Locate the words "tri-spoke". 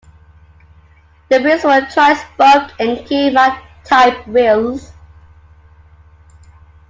1.87-2.71